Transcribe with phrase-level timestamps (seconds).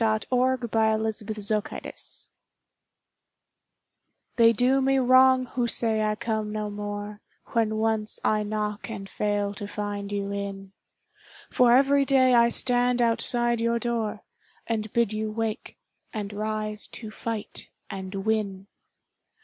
[0.00, 1.92] OPPORTUNITY
[4.34, 7.20] They do me wrong who say I come no more
[7.52, 10.72] When once I knock and fail to find you in;
[11.48, 14.24] For every day I stand outside your door,
[14.66, 15.78] And bid you wake,
[16.12, 18.66] and rise to fight and win.